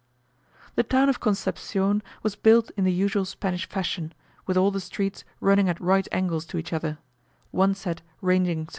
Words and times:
The 0.73 0.81
town 0.81 1.09
of 1.09 1.19
Concepcion 1.19 2.01
was 2.23 2.35
built 2.35 2.71
in 2.75 2.85
the 2.85 2.91
usual 2.91 3.23
Spanish 3.23 3.69
fashion, 3.69 4.15
with 4.47 4.57
all 4.57 4.71
the 4.71 4.79
streets 4.79 5.23
running 5.39 5.69
at 5.69 5.79
right 5.79 6.07
angles 6.11 6.47
to 6.47 6.57
each 6.57 6.73
other; 6.73 6.97
one 7.51 7.75
set 7.75 8.01
ranging 8.19 8.61
S.W. 8.61 8.67